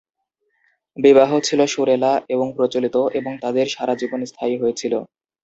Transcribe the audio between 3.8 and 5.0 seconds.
জীবন স্থায়ী হয়েছিল।